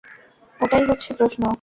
[0.59, 1.41] ওটাই হচ্ছে প্রশ্ন।